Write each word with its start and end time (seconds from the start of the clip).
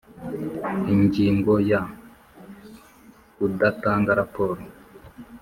Ingingo 0.93 1.53
ya 1.69 1.81
Kudatanga 3.35 4.11
raporo 4.21 4.53